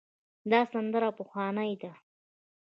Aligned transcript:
دا 0.51 0.61
سندره 0.71 1.09
پخوانۍ 1.19 1.73
ده. 1.81 1.91